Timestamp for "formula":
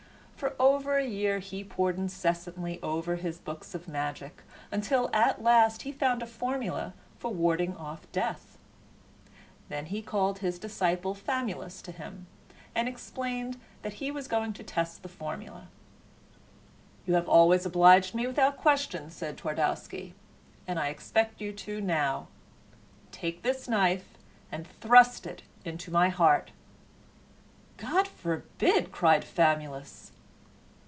6.25-6.95, 15.09-15.67